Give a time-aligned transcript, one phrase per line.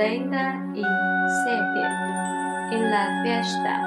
[0.00, 0.82] lección treinta y
[1.44, 1.82] siete
[2.72, 3.80] en la fiesta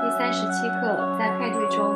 [0.00, 1.92] 第三十七课在派对中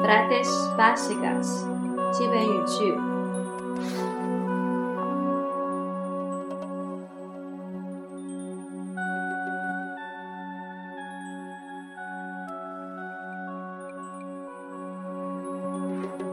[0.00, 0.48] frases
[0.78, 1.64] básicas
[2.12, 2.94] 基本语句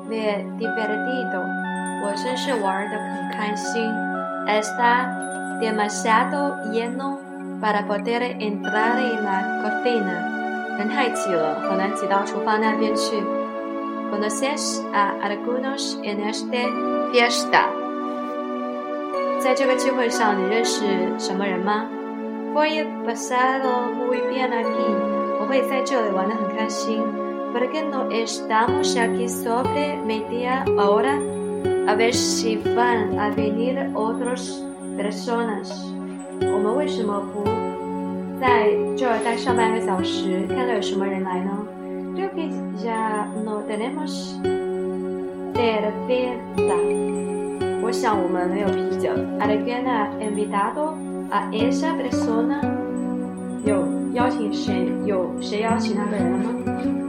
[0.08, 1.42] me divertido
[2.04, 3.82] 我真是玩的很开心
[4.48, 7.19] está demasiado lleno
[7.61, 10.37] para poder entrar en la cocina
[10.79, 13.17] 人太挤了很难挤到厨房那边去
[14.11, 16.69] conoces a algunos en esta
[17.11, 17.65] fiesta
[19.41, 20.85] 在这个聚会上你认识
[21.19, 21.87] 什么人吗
[22.55, 24.67] voy a pasarlo muy bien aquí
[25.41, 27.03] 我会在这里玩得很开心
[27.53, 31.19] porque no estamos aquí sobre media hora
[31.87, 34.63] a ver si van a venir otras
[35.02, 35.72] Personas
[36.42, 37.44] 我们为什么不
[38.40, 41.52] 在这儿待上半个小时看看有什么人来呢
[42.16, 42.50] creo que
[42.86, 44.36] ya no tenemos
[45.54, 46.78] cerveza
[47.84, 50.94] 我想我们没有啤酒 alguien ha invitado
[51.32, 52.62] a esa persona
[53.66, 57.02] 有邀请谁有谁邀请那个人了吗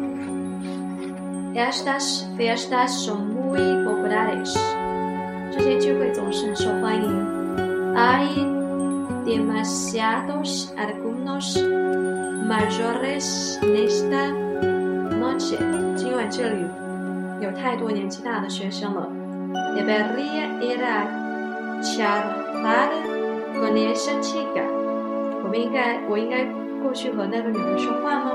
[1.55, 4.57] Estas fiestas son muy populares.
[5.53, 7.42] 这些聚会总是很受欢迎。
[7.96, 8.46] Hay
[9.26, 11.58] demasiados algunos
[12.48, 14.32] mayores en esta
[15.20, 15.58] noche.
[15.96, 16.66] 今晚这里
[17.42, 19.10] 有太多年纪大的学生了。
[19.76, 21.08] Debería ir a
[21.82, 22.90] charlar
[23.60, 24.64] con esa chica.
[25.44, 26.46] 我们应该，我应该
[26.84, 28.32] 过去和那个女孩说话吗？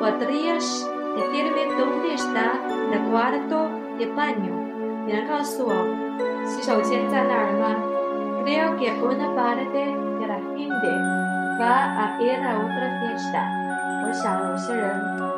[0.00, 0.86] Podrías
[1.16, 2.58] decirme dónde está
[2.90, 3.68] el cuarto
[3.98, 4.54] de baño？
[5.06, 5.72] 你能告诉我
[6.46, 7.76] 洗手间在哪儿吗
[8.46, 9.78] ？Creo que una parte
[10.18, 10.88] de la gente
[11.58, 13.42] va a ir a otra fiesta。
[14.04, 14.84] 我想有些人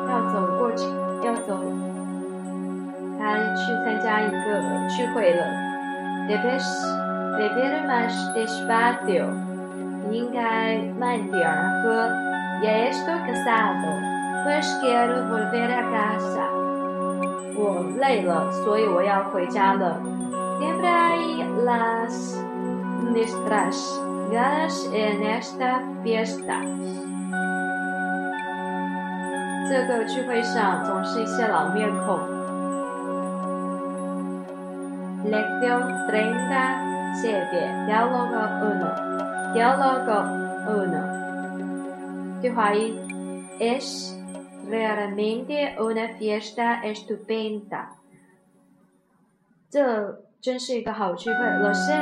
[0.09, 0.85] 要走过去，
[1.23, 1.59] 要走，
[3.19, 4.37] 他去参加一个
[4.89, 5.45] 聚会了。
[6.27, 6.65] Debes
[7.37, 9.25] beber más despacio。
[10.09, 12.09] 你应该慢点儿喝。
[12.63, 16.45] Ya estoy cansado。Pues quiero volver a casa。
[17.57, 19.97] 我累了，所以我要回家了。
[20.59, 22.37] Siempre hay las
[23.11, 23.75] nuestras
[24.31, 26.61] ganas en esta fiesta。
[29.67, 32.19] 这个聚会上总是一些老面孔。
[35.25, 36.77] Lección treinta
[37.19, 37.73] siete.
[37.87, 38.93] Diálogo uno.
[39.53, 40.23] Diálogo
[40.67, 41.01] uno.
[42.41, 42.93] 对话一，
[43.59, 44.13] es
[44.69, 47.87] realmente una fiesta estupenda。
[49.71, 51.39] 这真是一个好聚会。
[51.39, 51.97] Lo sé,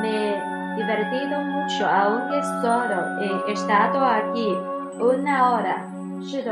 [0.00, 4.56] me he divertido mucho, aunque solo he estado aquí
[4.98, 5.78] una hora。
[6.20, 6.50] 是的，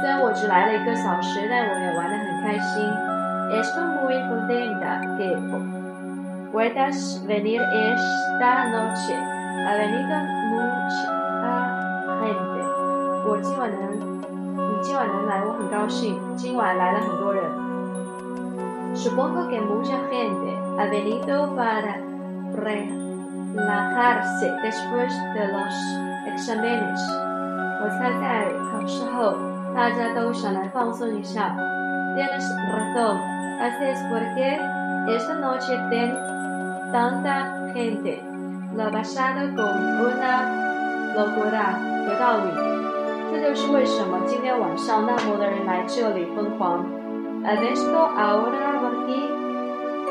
[0.00, 2.84] 虽然我只来了一个小时，但我也玩得很开心。
[3.52, 5.36] Estoy muy contenta que
[6.52, 9.14] puedas venir esta noche.
[9.66, 10.14] Ha venido
[10.50, 11.10] mucha
[12.20, 12.58] gente。
[13.28, 13.80] 我今晚能。
[14.82, 16.18] 今晚能来，我很高兴。
[16.36, 17.44] 今晚来了很多人。
[18.94, 22.00] Supongo que mucha gente ha venido para
[23.53, 25.73] lajarse después de los
[26.27, 27.01] exámenes。
[27.83, 29.35] 我猜在考试后，
[29.75, 31.55] 大家都想来放松一下。
[32.15, 33.17] Tienes razón.
[33.61, 34.59] Así es porque
[35.07, 36.13] esta noche tiene
[36.91, 38.21] tanta gente.
[38.75, 40.43] Lo pasado con una
[41.15, 41.77] locura.
[42.05, 42.51] 有道理。
[43.31, 46.85] 这就是为什么今天晚上那么多人来这里疯狂。
[47.43, 49.29] ¿Has visto ahora por aquí？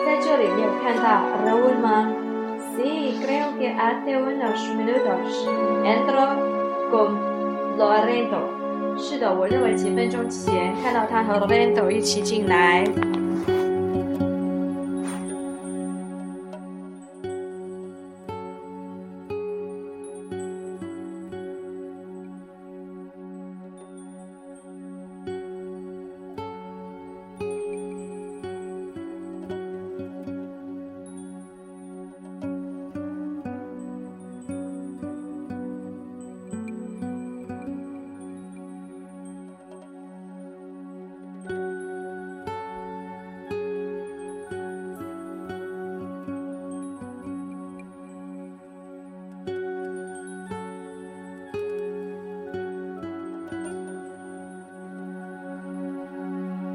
[0.04, 2.06] 在这里你有看到 Raúl 吗
[2.82, 5.46] ？Sí, creo que hace unos minutos
[5.84, 6.16] entró
[6.90, 7.18] con
[7.76, 8.58] Lorenzo。
[8.96, 12.84] 是的，我认为几分钟前看到他和 Lorenzo 一起进来。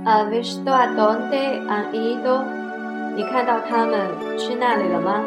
[0.06, 2.44] ¿Has visto a dónde han ido？
[3.16, 4.07] 你看到他们
[4.38, 5.24] 去那里了吗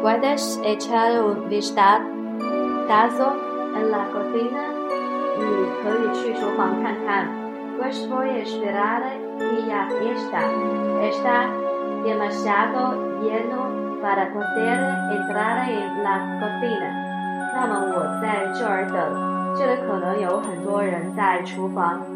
[0.00, 3.32] puedes echar un vistazo
[3.74, 4.62] en la cocina，
[5.38, 5.42] 你
[5.82, 7.26] 可以去厨房看看。
[7.76, 9.02] Pues voy a esperar
[9.40, 10.44] y ya está.
[11.02, 11.50] Está
[12.04, 13.58] demasiado lleno
[14.00, 14.78] para poder
[15.10, 16.94] entrar en la cocina。
[17.52, 22.13] 那么我在这儿等，这里可能有很多人在厨房。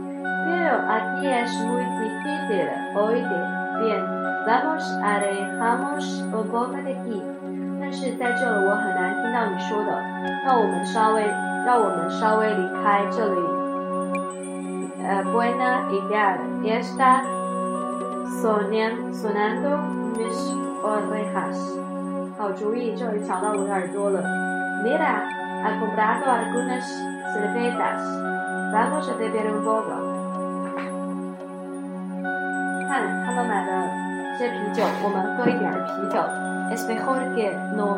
[0.47, 3.27] Pero aquí es muy difícil oír
[3.81, 4.03] bien.
[4.45, 7.21] Vamos alejamos un poco de aquí.
[7.79, 9.91] 但是在这里我很难听到你说的。
[10.45, 11.23] 让我们稍微，
[11.65, 13.41] 让我们稍微离开这里。
[15.05, 16.37] 呃，buena idea.
[16.63, 17.23] Está
[18.41, 19.77] sonando
[20.15, 21.57] mis orejas.
[22.37, 24.23] 好主意，这里吵到我的耳朵了。
[24.83, 25.23] Mira,
[25.63, 26.83] ha comprado algunas
[27.33, 28.01] cervezas.
[28.71, 30.06] Vamos a beber un poco.
[32.87, 33.71] 看，他们买了
[34.37, 36.17] 些啤酒，我们喝一点啤酒。
[36.71, 37.97] Es mejor que no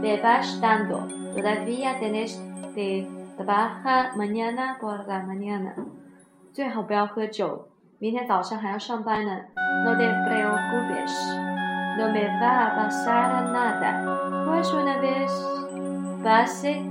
[0.00, 1.06] bebas tanto.
[1.34, 2.40] Todavía tienes
[2.74, 3.06] de
[3.36, 5.74] trabajar mañana por la mañana.
[6.52, 7.68] 最好不要喝酒，
[7.98, 9.32] 明天早上还要上班呢。
[9.84, 11.12] No te preocupes.
[11.98, 14.02] No me va a pasar nada.
[14.46, 15.30] Pues una vez
[16.22, 16.82] Pasé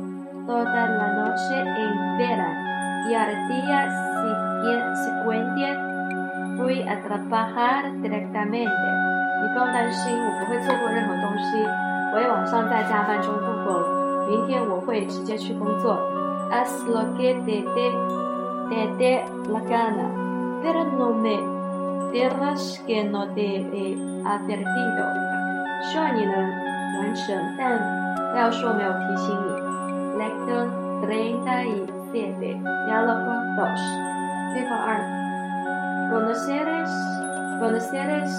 [0.48, 2.50] toda la noche en vela
[3.08, 3.88] y al día
[5.04, 5.70] siguiente
[6.57, 8.71] fui a trabajar directamente.
[9.43, 11.67] 你不用担心，我不会错过任何东西。
[12.15, 14.27] 我也晚上在加班中度过了。
[14.29, 15.99] 明天我会直接去工作。
[16.51, 17.91] Haz lo que te dé
[18.71, 19.23] te dé
[19.53, 20.09] la gana,
[20.63, 21.39] pero no me
[22.13, 25.05] digas que no te he advertido.
[25.83, 27.79] 希望你能完成，但。
[28.33, 29.51] 不要说没有提醒你。
[30.19, 30.69] Lección
[31.03, 32.61] treinta y siete.
[32.87, 33.81] Diálogo dos.
[34.55, 35.24] 对话二。
[36.14, 36.90] Conoceres,
[37.60, 38.32] conoceres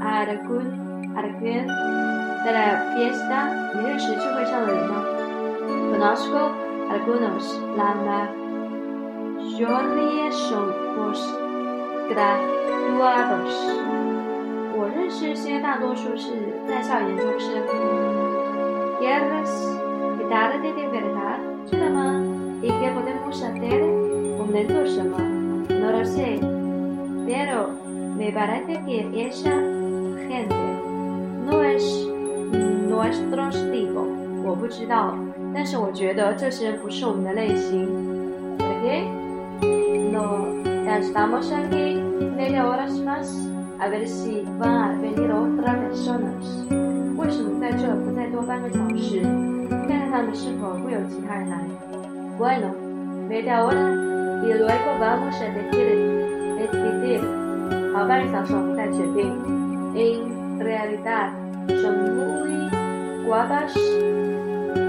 [0.00, 3.48] a algún, alguien de la fiesta.
[3.74, 5.04] 你认识聚会上的人吗？
[5.92, 6.52] Conozco
[6.90, 7.60] algunos.
[7.76, 7.94] La
[9.40, 13.52] mayoría son postgraduados.
[14.74, 16.30] 我认识些大多数是
[16.66, 17.62] 在校研究生。¿
[18.98, 19.50] Quieres
[20.18, 21.38] quedarte de verdad?
[22.62, 23.82] ¿Y qué podemos hacer?
[25.68, 26.38] No lo sé.
[27.26, 27.70] Pero
[28.16, 29.50] me parece que esa
[30.28, 30.54] gente
[31.46, 31.82] no es
[32.88, 34.06] nuestro tipo.
[34.44, 35.14] 我不知道，
[35.54, 37.88] 但是我觉得这些人不是我们的类型。¿
[38.58, 39.22] Por
[40.12, 40.46] No
[40.98, 41.96] estamos aquí
[42.36, 43.26] media hora más
[43.78, 46.66] a ver si van a venir otras personas.
[47.16, 49.22] 为什么在这不再多半个小时，
[49.88, 51.56] 看看他们是否会有其他人来？
[52.38, 52.74] Bueno,
[53.28, 53.94] media hora
[54.42, 56.35] y luego vamos a decidir.
[56.57, 57.21] decidir.
[57.93, 59.31] 好，半个小时我们再决定。
[59.95, 61.31] En realidad
[61.67, 62.69] son muy
[63.25, 63.73] guapas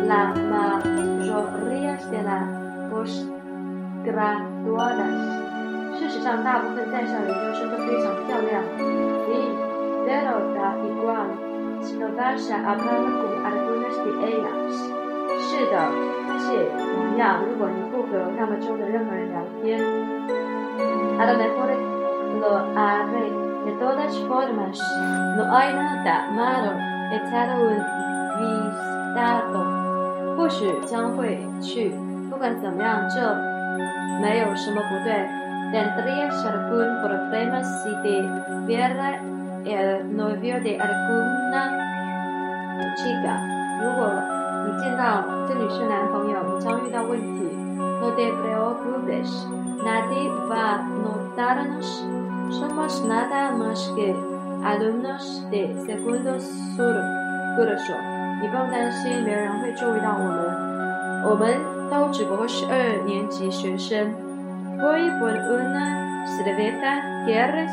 [0.06, 2.49] la mayoría de las
[2.91, 5.15] postgraduadas。
[5.99, 8.62] 事实上，大部分在校研究生都非常漂亮。
[9.26, 9.29] Sí,
[10.06, 11.29] pero da igual。
[11.99, 14.75] No vas a hablar con algunas de ellas。
[15.38, 15.75] 是的，
[16.29, 16.44] 而且
[16.76, 19.81] 同样，如果你不和他们中的任何人聊天
[21.20, 21.70] ，a lo mejor
[22.39, 23.32] lo haré
[23.65, 24.80] de todas formas.
[25.38, 26.72] No hay nada malo
[27.12, 27.80] echar un
[28.39, 29.63] vistazo。
[30.36, 31.94] 或许将会去，
[32.30, 33.36] 不管怎么样，这
[34.22, 35.27] 没有什么不对。
[35.74, 38.22] Tendrías algún problema si te
[38.68, 39.18] viera
[39.65, 41.63] el novio de alguna
[42.96, 43.36] chica。
[43.82, 44.00] 如果
[44.65, 45.01] 你见到
[45.48, 47.38] 这女生男朋友，你将遇到问题。
[48.00, 49.32] No te preocupes,
[49.84, 50.17] nadie va
[51.38, 52.04] a notarnos.
[52.50, 54.14] Somos nada más que
[54.64, 56.38] alumnos de segundo
[57.57, 57.95] curso.
[58.40, 61.25] 你不用担心，没有人会注意到我们。
[61.25, 61.59] 我们
[61.90, 64.14] 都只不过是二年级学生。
[64.78, 67.73] Voy por una cerveza, ¿quieres?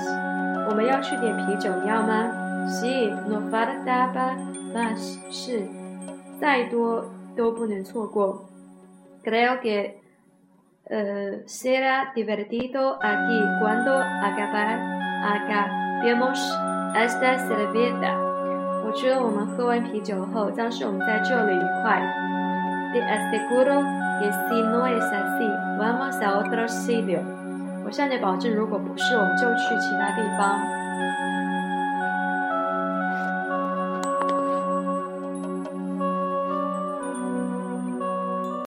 [0.67, 2.31] 我们要去点啤酒，你要吗
[2.67, 4.11] ？Sí, no falta
[4.73, 5.17] más.
[5.29, 5.61] 是，
[6.39, 7.05] 再多
[7.35, 8.45] 都不能错过。
[9.23, 9.93] Creo que
[11.46, 14.02] será divertido aquí cuando
[15.22, 16.38] acabemos
[16.94, 18.12] esta cerveza。
[18.82, 22.02] 我觉得我们喝完啤酒后，将是我们在这里愉快。
[22.92, 23.84] Te aseguro
[24.18, 27.20] que si no es así, vamos a otro sitio。
[27.84, 30.58] 我向你保证，如果不是，我们就去其他地方。